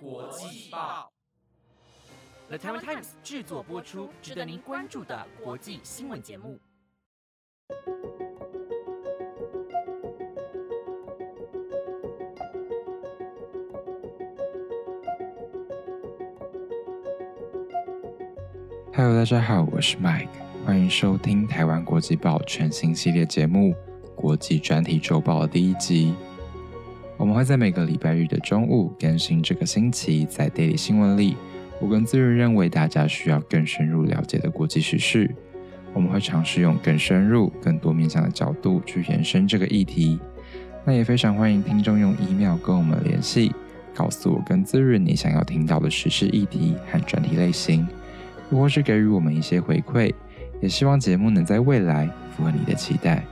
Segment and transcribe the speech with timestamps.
[0.00, 1.12] 国际报
[2.48, 6.58] ，The Taiwan Times 制作播出，值得您关注的国际新闻节目。
[18.94, 20.28] Hello，大家好，我是 Mike，
[20.64, 23.72] 欢迎收听台湾国际报全新系列节目
[24.14, 26.14] 《国际专题周报》的第一集。
[27.16, 31.36] 我们会在每个礼拜日的中午更新这个星期在 Daily 新闻里，
[31.80, 35.32] 我跟自认认为大家需要更深入了解的国际时事。
[35.92, 40.18] 我们会尝试用更深入、更多面向的角度去延伸这个议题。
[40.84, 43.54] 那也非常欢迎听众用 email 跟我们联系，
[43.94, 47.86] 告诉我跟自认你想要听到的时事议题和专题类型。
[48.50, 50.12] 或是给予我们一些回馈，
[50.60, 53.24] 也希望节目能在未来符合你的期待。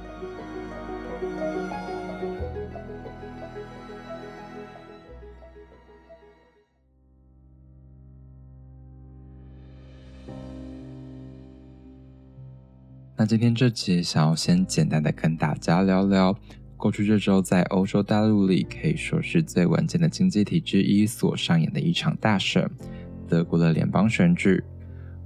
[13.23, 16.37] 那今天这集想要先简单的跟大家聊聊，
[16.77, 22.69] 过去这周在欧洲大陆里可以说是最稳健的经济体之一所上演的一场大选——
[23.31, 24.61] 德国的联邦选举。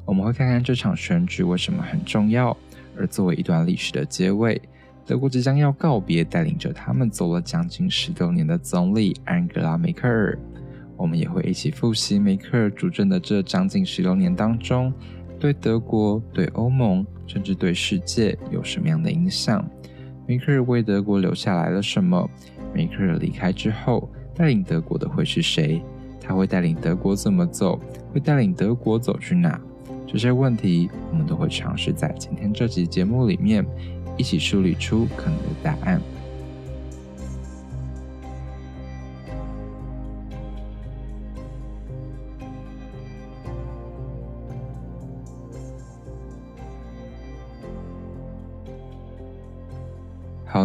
[0.04, 2.54] 我们会看看这场选举为什么很重要，
[2.98, 4.60] 而作为一段历史的结尾，
[5.06, 10.38] 德国即将要告别带领着他们走了将近十六年的总理安格拉梅克尔。
[10.98, 14.92] 我们也会一起复习梅克尔主政的这将近十六年当中，
[15.40, 19.68] 对德国、对欧盟，甚至对世界有什么样的影响？
[20.26, 22.28] 梅克尔为德国留下来了什么？
[22.74, 25.80] 梅克尔离开之后，带领德国的会是谁？
[26.20, 27.80] 他会带领德国怎么走？
[28.12, 29.60] 会带领德国走去哪？
[30.06, 33.64] 这些问题，我们都会尝试在今天这集节目里面
[34.16, 36.00] 一起梳理出可能的答案。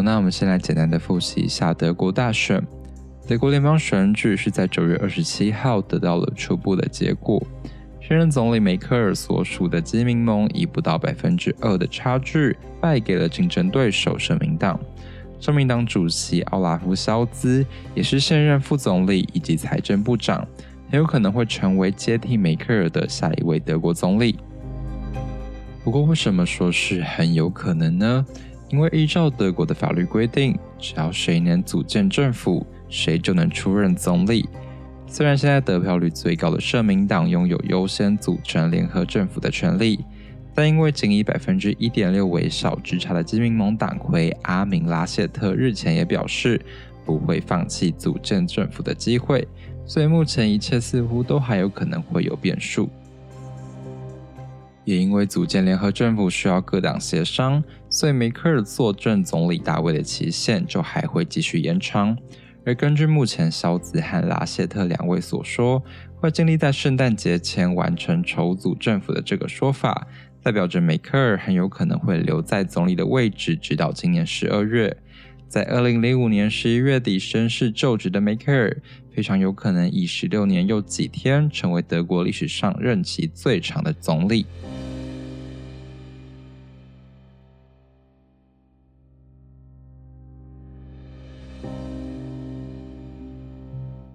[0.01, 2.61] 那我们先来简单的复习一下德国大选。
[3.27, 7.41] 德国联邦选举是在九月二十七号得到了初步的结果。
[8.01, 14.77] 现任总理梅克尔所属的基民盟以不到百分之二的差距败给了竞争对手社民党。
[15.39, 20.45] 社民党主席奥拉夫·肖兹也是现任副总理以及财政部长，
[20.89, 24.37] 很有可能会成为接替梅克尔的下一位德国总理。
[25.83, 28.25] 不过，为什么说是很有可能呢？
[28.71, 34.47] 因为依照德国的法律规定，只要谁能组建政府，谁就能出任总理。
[35.07, 39.99] 虽然现在得票率最高的社民党拥有优先组成联合政府的权利，
[40.55, 46.59] 但因为仅以百分之一点六为小之差的基民盟党魁阿明拉谢特日前也表示
[47.05, 49.45] 不会放弃组建政府的机会，
[49.85, 52.89] 所以目前一切似乎都还有可能会有变数。
[54.83, 62.17] 也因为组建联合政府需要各党协商，所以梅克尔坐镇总理大位的期限就还会继续延长。
[62.65, 65.83] 而根据目前肖兹和拉谢特两位所说，
[66.15, 70.07] 会尽力在圣诞节前完成筹组政府的这个说法，
[70.43, 74.95] 代表着梅克尔很有可能会留在总理的位置，直到今年十二月。
[75.47, 78.81] 在二零零五年十一月底宣誓就职的梅克尔，
[79.13, 84.45] 非常有可能以十六年又几天，成为德国历史上任期最长的总理。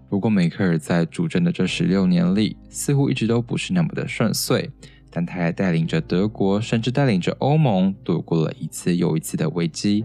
[0.09, 4.71] 不过，梅克尔在主政的这十六年里，似乎一直都不是那么的顺遂。
[5.11, 10.05] 但他还带领着德国，甚至带领着欧盟，度过了一次又一次的危机。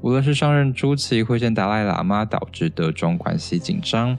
[0.00, 4.16] 无论是上任初期会见达赖喇嘛，导致德中关系紧张；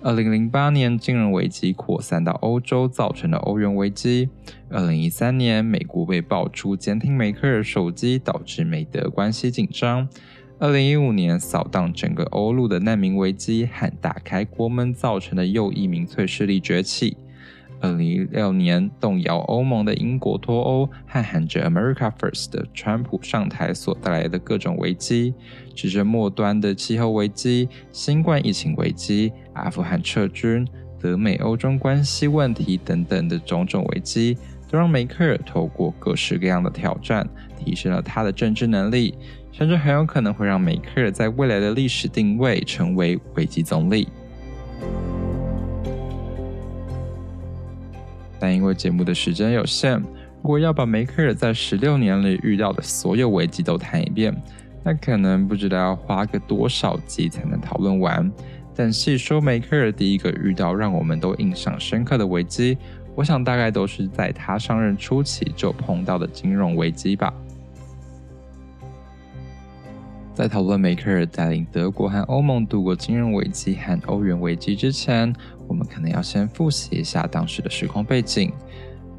[0.00, 4.28] 二零零八年金融危机扩散到欧洲，造成的欧元危机；
[4.70, 10.08] 二零一三年美国被爆出监听梅克尔手机，导致美德关系紧张。
[10.58, 17.16] 二零一五年扫荡整个欧陆的难民危机和打开国门造成的右翼民粹势力崛起。
[17.80, 25.34] 二零一六年动摇欧盟的英国脱欧和喊着 America First 的川普上台所带来的各种危机，
[25.74, 30.66] 直至末端的气候危机、新冠疫情危机、阿富汗撤军、
[31.00, 34.36] 德美欧中关系问题等等的种种危机，
[34.70, 39.14] 都让梅克尔透过各式各样的挑战，提升了他的政治能力。
[39.50, 44.06] 甚至很有可能会让梅克尔在未来的历史定位成为危机总理。
[48.38, 49.98] 但因为节目的时间有限，
[50.42, 54.34] 如果要把梅克尔在十六年里遇到的所有危机都谈一遍，
[54.84, 58.30] 那可能不知道要花个多少集才能讨论完。
[58.74, 62.78] 但细说梅克尔第一个遇到让我们都印象深刻的危机，
[63.16, 67.34] 我想大概都是在他上任初期就碰到的金融危机吧。
[70.38, 75.34] 在讨论梅克尔带领德国和欧盟度过金融危机和欧元危机之前，
[75.66, 78.52] 我们可能要先复习一下当时的时空背景。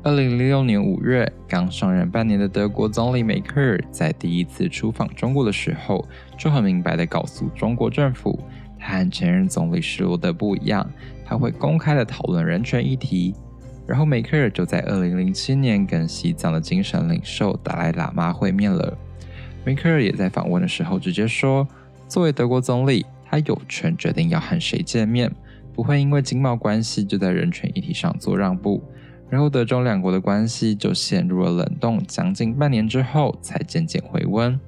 [0.02, 6.08] 二零零六年五月，刚上任半年的德国总理梅克尔在第一次出访中国的时候，
[6.38, 8.40] 就很明白地告诉中国政府，
[8.80, 10.90] 他和前任总理施罗德不一样，
[11.26, 13.36] 他会公开地讨论人权议题。
[13.86, 18.98] 然后梅克尔就在二零零七年跟西藏的精神领袖达赖喇嘛会面了。
[19.70, 21.68] 梅克尔也在访问的时候直接说，
[22.08, 25.32] 作为德国总理，他有权决定要和谁见面，
[25.76, 28.82] 不会因为经贸关系就在人权议题上做让步。
[29.30, 34.60] 然后德中两国的关系就陷入了冷冻，将近半年之后才渐渐回温。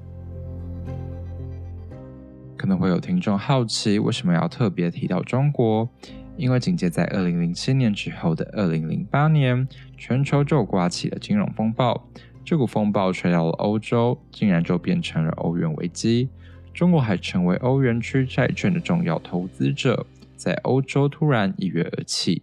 [2.56, 5.88] 可能会有听众好奇，为什么要特别提到中国？
[6.36, 9.66] 因为紧接在二零零七年之后的二零零八年，
[9.98, 12.06] 全球就刮起了金融风暴。
[12.44, 16.28] 这股风暴吹到了欧洲，竟然就变成了欧元危机。
[16.74, 20.06] 中国还成为欧元区债券的重要投资者，
[20.36, 22.42] 在欧洲突然一跃而起。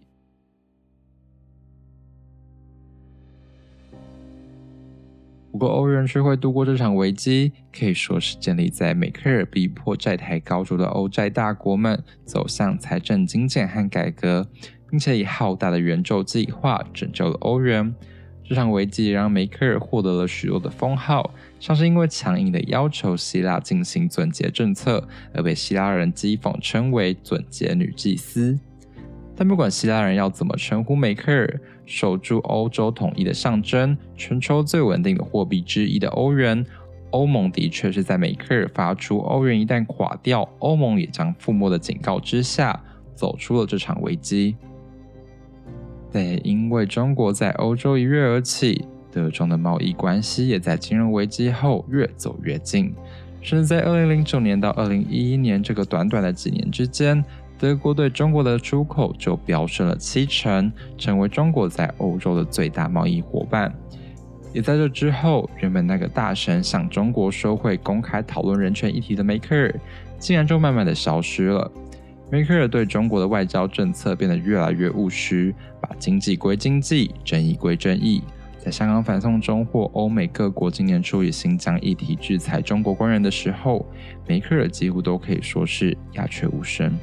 [5.52, 14.48] 不过，欧元区会度过这场危机，可以说是建立在梅克尔逼迫债台高筑的欧债大国们走向财政精简和改革，
[14.88, 17.94] 并且以浩大的援救计划拯救了欧元。
[18.50, 28.58] 这场危机让梅克尔获得了许多的封号，像是因为强硬的要求希腊进行准节政策而被希腊人讥讽称为“准节女祭司”。
[29.38, 36.66] 但不管希腊人要怎么称呼梅克尔，守住欧洲统一的象征，全球最稳定的货币之一的欧元，
[37.10, 42.82] 欧盟的确是在梅克尔发出欧元一旦垮掉，欧盟也将覆没的警告之下，
[43.14, 44.56] 走出了这场危机。
[46.12, 52.94] 但也因为中国在欧洲一跃而起，德中的贸易关系也在金融危机后越走越近，
[53.40, 57.24] 甚至在二零零九年到二零一一年这个短短的几年之间。
[57.58, 63.70] 德国对中国的出口就飙升了七成，成为中国在欧洲的最大贸易伙伴。
[64.54, 69.74] 也在这之后，原本那个大神向中国说会公开讨论人权议题的梅克尔，
[70.18, 71.70] 竟然就慢慢的消失了。
[72.32, 78.22] 梅克尔对中国的外交政策变得越来越务实，把经济归经济，正义归正义。
[78.56, 83.84] 在香港反送中或欧美各国今年初以新疆议题制裁中国官员的时候，
[84.28, 86.96] 梅克尔几乎都可以说是鸦雀无声。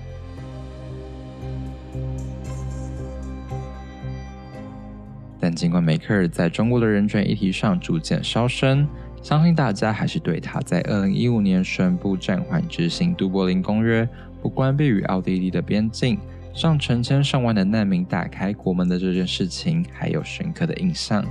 [5.41, 8.87] 但尽管梅克尔在中国的人权议题上逐渐烧声，
[9.21, 14.05] 相信大家还是对他在二零一五年宣布暂缓执行《杜柏林公约》，
[14.41, 16.17] 不关闭与奥地利的边境，
[16.55, 21.25] 让成千上万的难民打开国门的这件事情还有深刻的印象。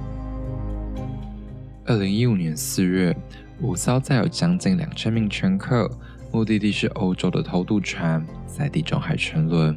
[1.84, 3.16] 二零一五年四月，
[3.60, 5.90] 五艘载有将近两千名乘客，
[6.32, 9.76] 目的地是欧洲的偷渡船，在地中海沉沦。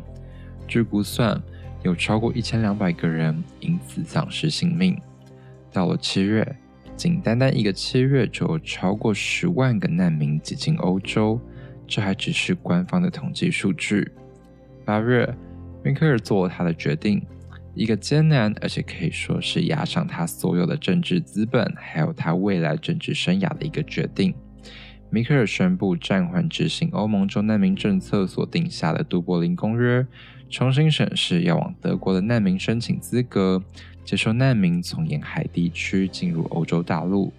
[0.67, 1.41] 据估算。
[1.81, 4.99] 有超过一千两百个人因此丧失性命。
[5.71, 6.57] 到了七月，
[6.97, 11.39] 仅单单一个七月就有超过十万个难民挤进欧洲，
[11.89, 14.11] 这还只是官方的统计数据。
[14.85, 15.27] 八月，
[15.83, 17.21] 梅克尔做了他的决定，
[17.73, 24.33] 一个艰难而且可以说是压上他所有的政治资本，还有他未来政治生涯的一个决定。
[25.09, 30.01] 米克尔宣布暂缓执行欧盟中难民政策所定下的《杜柏林公约》。
[30.51, 33.63] 重新审视要往德国的难民申请资格，
[34.03, 37.31] 接受难民从沿海地区进入欧洲大陆。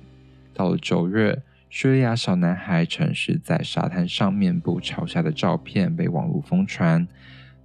[0.54, 1.36] 到了九月，
[1.70, 7.06] 叙利亚小男孩陈氏在沙滩上面部朝下的照片被网络疯传，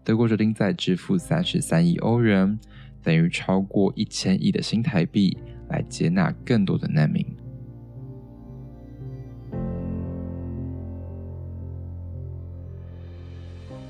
[0.03, 2.59] 德国决定再支付三十三亿欧元，
[3.01, 5.35] 等于超过一千亿的新台币，
[5.69, 7.25] 来接纳更多的难民。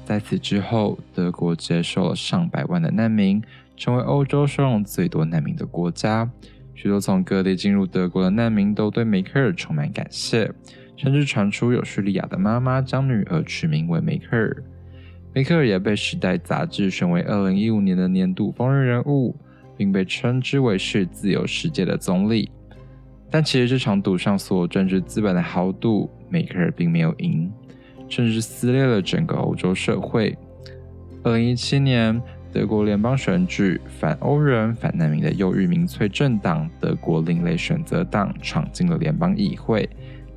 [0.06, 3.44] 在此之后，德国接受了上百万的难民，
[3.76, 6.32] 成为欧洲收容最多难民的国家。
[6.76, 10.52] 许多从各地进入德国的难民都对梅克尔充满感谢，
[10.96, 14.56] 甚至传出有叙利亚的妈妈将女儿取名为梅克尔。
[15.34, 19.36] 梅克尔也被《时代》杂志选为2015年的年度风云人物，
[19.76, 22.52] 并被称之为是自由世界的总理。
[23.32, 27.52] 但其实这场赌上所有政治资本的豪赌，梅克尔并没有赢。
[28.08, 30.38] 甚至撕裂了整个欧洲社会。
[31.24, 32.22] 二零一七年，
[32.56, 39.90] 德国联邦选举，反欧人、反难民的右翼民粹政党——德国另类选择党闯进了联邦议会，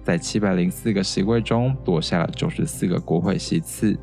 [0.02, 3.96] 在七百零四个席位中夺下了九十四个国会席次。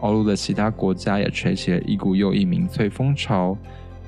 [0.00, 3.54] 欧陆的其他国家也吹起了一股右翼民粹风潮，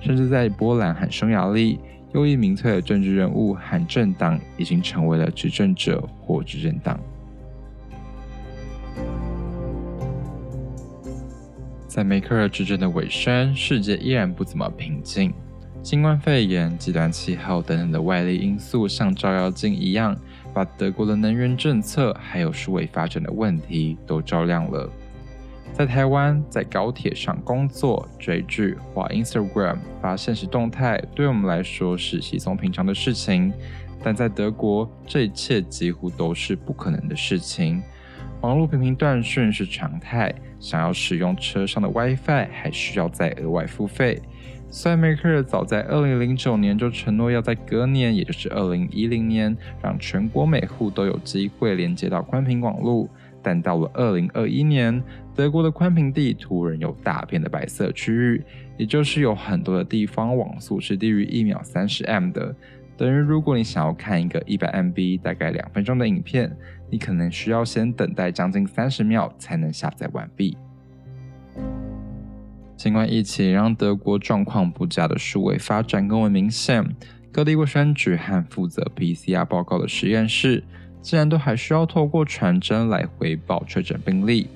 [0.00, 1.78] 甚至在波兰和匈牙利，
[2.14, 6.98] 右翼民粹的政治人物和政党已经成为了执政者或执政党。
[11.98, 15.34] 在梅克尔执政的尾声，世界依然不怎么平静。
[15.82, 20.16] 新冠肺炎、极端气候等等的外力因素，像照妖镜一样，
[20.54, 24.88] 把德国的能源政策还有数位发展的问题都照亮了。
[25.72, 33.52] 在台湾，在高铁上工作、追剧、滑 Instagram、发现实动态，对我们来说是稀松平常的事情。
[34.04, 37.82] 但在德国，这一切几乎都是不可能的事情。
[38.40, 44.22] 网络频频断讯是常态，想要使用车上的 WiFi 还需要再额外付费。
[44.70, 53.08] 虽然梅克尔早在2009年就承诺要在隔年，也就是2010年，让全国每户都有机会连接到宽频网络，
[53.42, 55.02] 但到了2021年，
[55.34, 58.40] 德国的宽频地图仍有大片的白色区域，
[58.76, 62.54] 也就是有很多的地方网速是低于一秒三十 M 的，
[62.96, 66.56] 等于如果你想要看一个一百 MB 大概两分钟的影片，
[66.90, 70.56] 你可能需要先等待将近三十秒才能下载完毕。
[72.76, 76.84] 尽管疫情让德国状况不佳的数位发展更为明显，
[77.32, 80.62] 各地卫生局和负责 PCR 报告的实验室，
[81.02, 84.48] 竟然都还需要透过传真来回报确诊病例。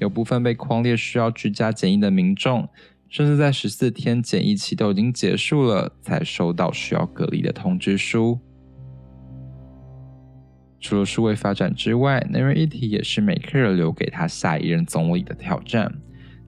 [0.00, 2.68] 有部分被框列需要居家检疫的民众，
[3.08, 8.40] 甚至在十四天检疫期都已经结束了，才收到需要隔离的通知书。
[10.80, 15.92] 除了数位发展之外，能源议题也是梅克尔留给他下一任总理的挑战。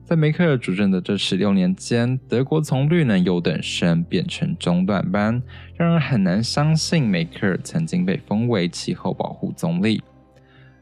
[0.03, 5.41] 在梅克尔主政的这十六年间，德国从绿能优等生变成中段班，
[5.77, 10.01] 让人很难相信梅克尔曾经被封为气候保护总理。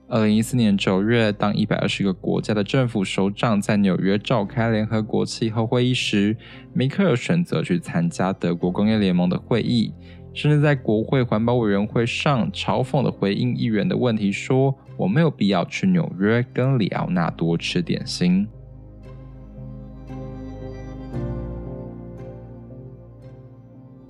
[0.07, 6.35] 二零一四年九月，当一百二十个国家的政府首长在纽约召开联合国气候会议时，
[6.73, 9.93] 梅克尔选择去参加德国工业联盟的会议，
[10.33, 18.47] 甚至在国会环保委员会上嘲讽的回应议员的问题说：“我没有必要去纽约跟里奥纳多吃点心。”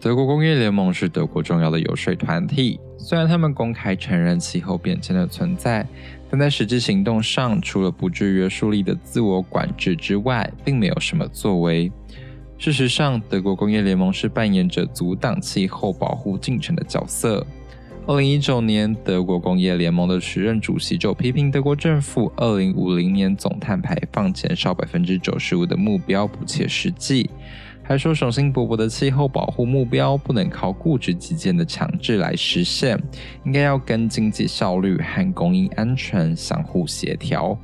[0.01, 5.85] 德国工业联盟是德国重要的游说团体，虽然他们公开承认气候变迁的存在，
[6.29, 11.91] 但在实际行动上，除了不具约束力的自我管制之外，并没有什么作为。
[12.59, 17.47] 事实上，德国工业联盟是扮演着阻挡气候保护进程的角色。
[18.05, 27.29] 二零一九年，德国工业联盟的时任主席就批评德国政府二零五零年总碳排放减少百分之九十五的目标不切实际。
[27.81, 33.01] 还说，雄心勃勃的气候保护目标不能靠固执己见的强制来实现，
[33.45, 37.57] 应该要跟经济效率和供应安全相互协调。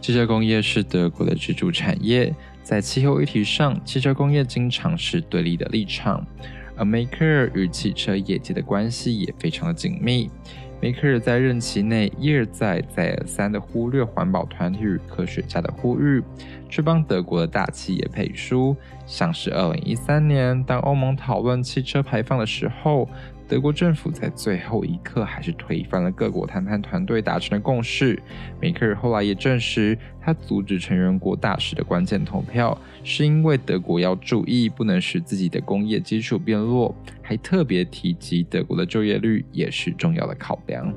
[0.00, 2.34] 汽车工业是德国的支柱产业，
[2.70, 6.24] 在气候议题上，汽车工业经常是对立的立场，
[6.76, 10.30] 而梅克尔与汽车业界的关系也非常的紧密。
[10.80, 16.22] 梅克尔在任期内一而再、再而三地忽略环保团体与科学家的呼吁，
[16.68, 18.76] 却帮德国的大企业背书。
[19.04, 23.08] 像是2013年，当欧盟讨论汽车排放的时候。
[23.50, 28.16] 德国政府在最后一刻还是推翻了各国谈判团队达成的共识。
[28.60, 40.94] 梅克尔后来也证实，他阻止成员国大使的关键投票，是因为德国要注意不能使自己的工业基础变弱，还特别提及德国的就业率也是重要的考量。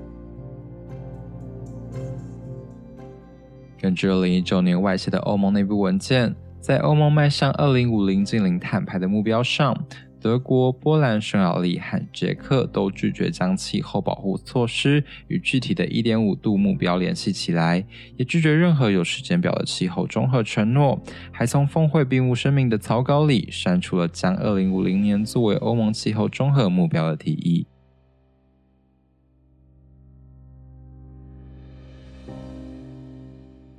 [3.81, 9.75] 根据二零一九年外泄的欧盟内部文件，在欧盟迈向二零五零近零碳排的目标上。
[10.23, 21.03] 德国、波兰、匈牙利和捷克都拒绝将气候保护措施与具体的一点五度目标联系起来，也拒绝任何有时间表的气候综合承诺，
[21.33, 27.67] 还从峰会闭幕声明的草稿里删除了将二零五零年作为欧盟气候综合目标的提议。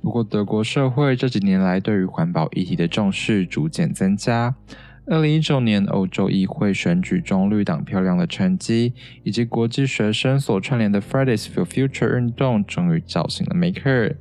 [0.03, 4.55] 不过，德国社会这几年来对于环保议题的重视逐渐增加。
[5.07, 14.15] 二零一九年欧洲议会选举中绿党漂亮的成绩，以及国际学生所串联的 Fridays for Future 运动，终于叫醒了梅克尔，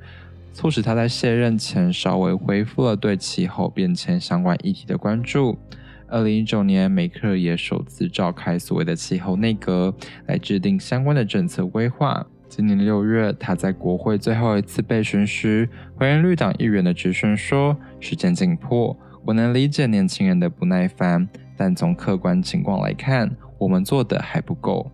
[0.52, 5.58] 促使他在卸任前稍微恢复了对气候变迁相关议题的关注。
[6.06, 9.94] 二零一九年，梅克尔也首次召开所谓的气候内阁，
[10.26, 12.26] 来制定相关的政策规划。
[12.46, 18.94] 今年六月，他在国会最后一次被询时，回应绿党议员的质询说：“时间紧迫。”
[19.26, 21.26] 我能理解年轻人的不耐烦，
[21.56, 24.90] 但从客观情况来看，我们做的还不够。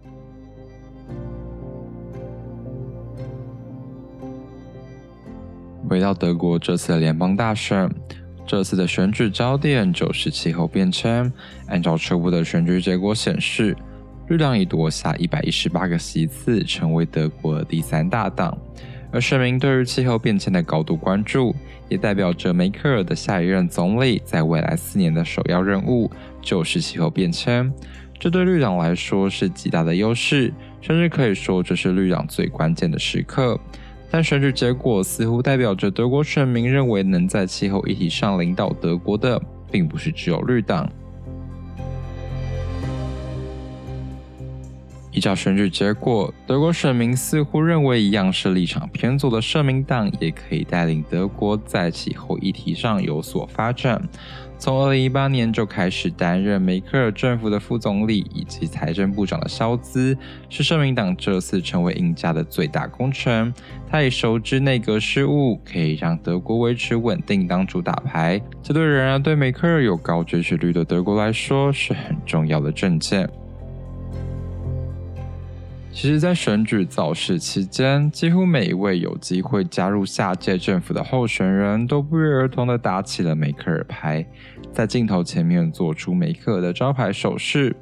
[5.89, 7.91] 回到德国这次的联邦大选，
[8.47, 11.33] 这次的选举焦点就是气候变迁。
[11.67, 13.77] 按照初步的选举结果显示，
[14.29, 18.57] 绿党已夺下一百一十八个席次，成为德国第三大党。
[19.13, 21.55] 而选民对于气候变迁的高度关注，
[21.89, 27.73] 也代表着梅克尔的下一任总理在未来四年的首要任务就是气候变迁。
[28.19, 33.59] 这对绿党来说是极大的优势，甚至可以说这是绿党最关键的时刻。
[34.11, 39.41] 但选举结果似乎代表着德国选民认为能在气候议题上领导德国的，
[39.71, 40.91] 并不是只有绿党。
[45.21, 54.01] 依照选举结果，德国选民似乎认为，一样是立场偏左的社民党也可以带领德国在气候议题上有所发展。
[54.59, 60.17] 从二零一八年就开始担任梅克尔政府的副总理以及财政部长的肖兹，
[60.49, 63.53] 是社民党这次成为赢家的最大功臣。
[63.91, 68.41] 他以熟知内阁事务，可以让德国维持稳定当主打牌。
[68.63, 73.29] 这对仍然对梅克尔有高支持率的德国来说是很重要的政见。
[75.93, 84.25] 其实，在选举造势期间，几乎每一位有机会加入下届政府的候选人都不约而同地打起了梅克尔牌，
[84.73, 87.75] 在镜头前面做出梅克尔的招牌手势。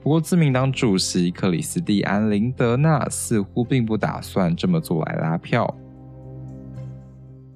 [0.00, 5.76] 不过，自民党主席克里斯蒂安·林德纳似乎并不打算这么做来拉票。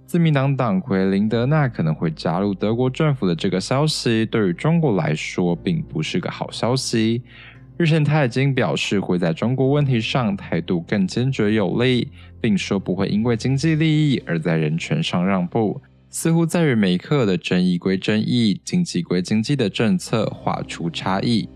[0.07, 7.23] 自民党党魁林德纳可能会加入德国政府的这个消息，对于中国来说并不是个好消息。
[7.81, 12.09] 日前，他已经表示会在中国问题上态度更坚决有力，
[12.39, 15.81] 并说不会因为经济利益而在人权上让步。
[16.11, 21.49] 似乎在与梅克的争议归争议、经济归经济的政策划出差异。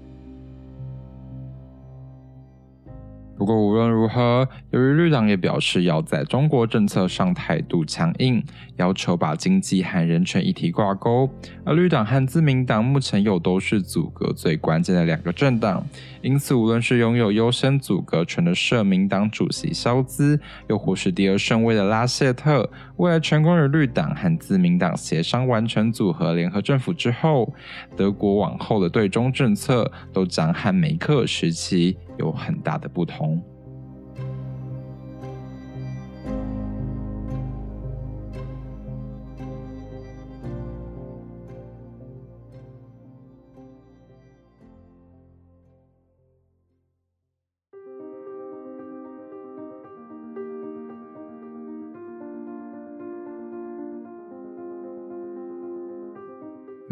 [3.36, 8.42] 不过无论如何，由于绿党也表示要在中国政策上态度强硬，
[8.76, 11.28] 要求把经济和人权议题挂钩，
[11.64, 15.84] 而绿党和自民党目前又都是阻隔最关键的两个政党，
[16.23, 27.52] 因此无论是拥有优先阻隔权的社民党主席肖兹，又或是第二顺位的拉谢特，未来成功与绿党和自民党协商完成组合联合政府之后，
[27.97, 31.97] 德国往后的对中政策都将和梅克时期。
[32.18, 33.42] 有很大的不同。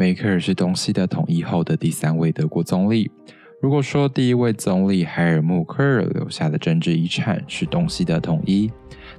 [0.03, 3.09] 梅克尔是东西的统一后的第三位德国总理。
[3.63, 8.69] 如果说第一位总理海尔穆克尔留下的政治遗产是东西的统一，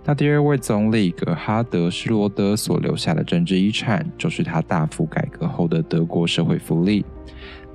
[0.05, 7.03] 那第二位总理格哈德施罗德所留下的政治遗产就是他大幅改革后的德国社会福利。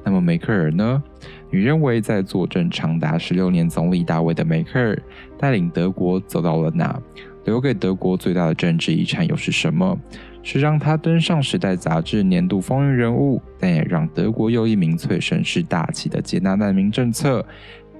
[0.03, 1.01] 那么梅克尔呢？
[1.49, 4.95] 你认为在坐镇长达十六年总理大位的梅克尔
[5.39, 7.01] 带领德国走到了哪？
[7.45, 9.97] 留给德国最大的政治遗产又是什么？
[10.41, 17.45] 是让他登上《时代》杂志年度风云人物，但也让德国又一名粹声势大起的接纳难民政策，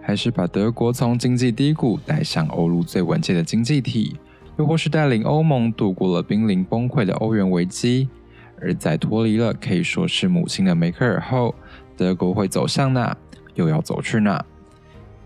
[0.02, 4.16] 还是把德国从经济低谷带向欧陆最稳健的经济体，
[4.58, 8.10] 又或是带领欧盟度过了濒临崩溃的欧元危机？
[8.62, 11.54] 而在脱离了可以说是母亲的梅克尔后，
[11.96, 13.16] 德国会走向哪？
[13.56, 14.44] 又要走去哪？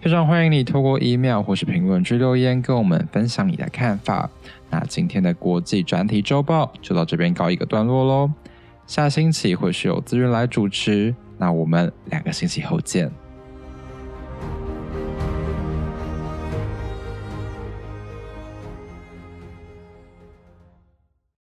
[0.03, 4.29] 非常欢迎你透过 email 或是评论区留言，跟我们分享你的看法。
[4.69, 8.29] 那今天的国际专题周报就到这边告一个段落喽。
[8.85, 13.09] 下星期会是由资源来主持，那我们两个星期后见。